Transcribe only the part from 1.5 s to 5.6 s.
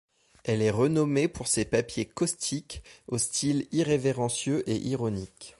papiers caustiques au style irrévérencieux et ironique.